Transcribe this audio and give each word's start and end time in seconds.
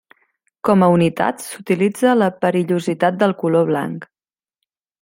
Com 0.69 0.85
a 0.85 0.87
unitat 0.93 1.43
s'utilitza 1.49 2.15
la 2.21 2.31
perillositat 2.45 3.21
del 3.25 3.37
color 3.43 3.69
blanc. 3.71 4.09